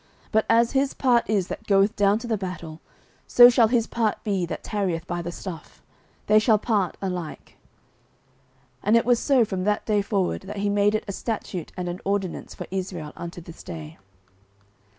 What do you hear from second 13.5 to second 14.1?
day.